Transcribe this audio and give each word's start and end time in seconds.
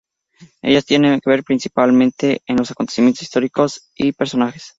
Ellas 0.63 0.83
tienen 0.87 1.19
que 1.19 1.29
ver 1.29 1.43
principalmente 1.43 2.41
con 2.47 2.55
los 2.57 2.71
acontecimientos 2.71 3.21
históricos 3.21 3.91
y 3.93 4.13
personajes. 4.13 4.65